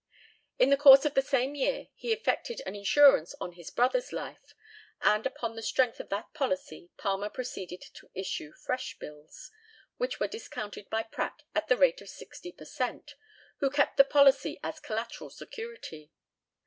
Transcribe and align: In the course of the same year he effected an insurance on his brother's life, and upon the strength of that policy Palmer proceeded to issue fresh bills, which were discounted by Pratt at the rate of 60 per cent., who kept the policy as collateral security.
In 0.57 0.71
the 0.71 0.77
course 0.77 1.05
of 1.05 1.13
the 1.13 1.21
same 1.21 1.53
year 1.53 1.89
he 1.93 2.11
effected 2.11 2.59
an 2.65 2.73
insurance 2.73 3.35
on 3.39 3.51
his 3.51 3.69
brother's 3.69 4.11
life, 4.11 4.55
and 5.03 5.27
upon 5.27 5.55
the 5.55 5.61
strength 5.61 5.99
of 5.99 6.09
that 6.09 6.33
policy 6.33 6.89
Palmer 6.97 7.29
proceeded 7.29 7.81
to 7.93 8.09
issue 8.15 8.51
fresh 8.51 8.97
bills, 8.97 9.51
which 9.97 10.19
were 10.19 10.27
discounted 10.27 10.89
by 10.89 11.03
Pratt 11.03 11.43
at 11.53 11.67
the 11.67 11.77
rate 11.77 12.01
of 12.01 12.09
60 12.09 12.51
per 12.53 12.65
cent., 12.65 13.13
who 13.59 13.69
kept 13.69 13.97
the 13.97 14.03
policy 14.03 14.59
as 14.63 14.79
collateral 14.79 15.29
security. 15.29 16.11